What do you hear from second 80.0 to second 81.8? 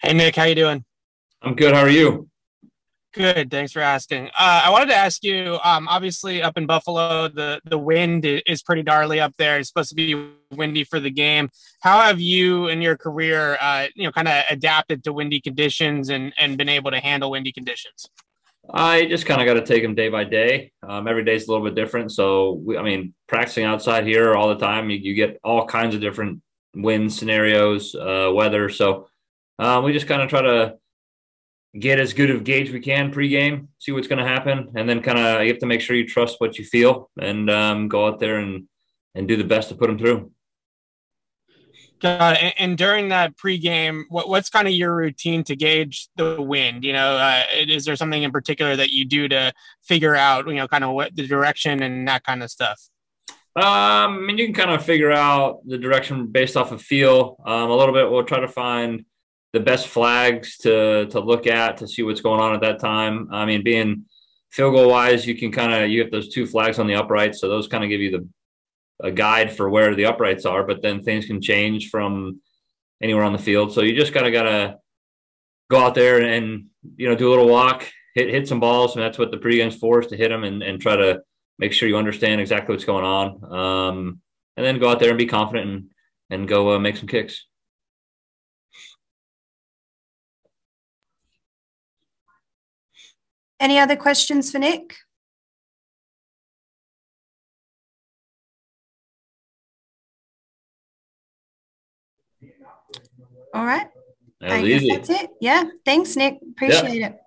is to hit them and, and try to make